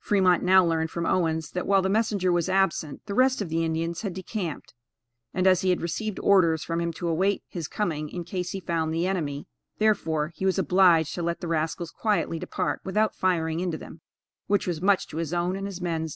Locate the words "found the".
8.58-9.06